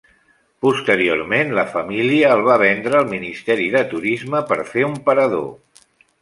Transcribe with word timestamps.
Posteriorment, 0.65 1.51
la 1.59 1.65
família 1.73 2.31
el 2.37 2.41
va 2.47 2.55
vendre 2.63 2.97
al 3.01 3.07
Ministeri 3.13 3.69
de 3.77 3.83
Turisme 3.93 4.43
per 4.53 4.59
fer 4.73 4.89
un 4.89 4.97
parador. 5.11 5.47